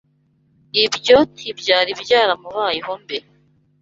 Ibyo 0.85 1.17
ntibyari 1.37 1.91
byaramubayeho 2.01 2.91
mbere. 3.03 3.25